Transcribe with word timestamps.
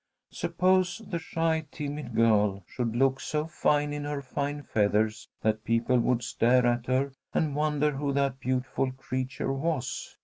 Suppose 0.31 1.03
the 1.05 1.19
shy, 1.19 1.67
timid 1.69 2.15
girl 2.15 2.63
should 2.65 2.95
look 2.95 3.19
so 3.19 3.45
fine 3.45 3.93
in 3.93 4.03
her 4.03 4.19
fine 4.23 4.63
feathers 4.63 5.29
that 5.43 5.63
people 5.63 5.99
would 5.99 6.23
stare 6.23 6.65
at 6.65 6.87
her 6.87 7.11
and 7.35 7.55
wonder 7.55 7.91
who 7.91 8.11
that 8.13 8.39
beautiful 8.39 8.91
creature 8.93 9.53
was. 9.53 10.17